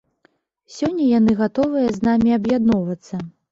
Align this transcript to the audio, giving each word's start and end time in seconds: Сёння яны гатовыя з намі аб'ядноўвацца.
Сёння 0.77 1.05
яны 1.19 1.31
гатовыя 1.43 1.87
з 1.99 2.09
намі 2.09 2.35
аб'ядноўвацца. 2.41 3.25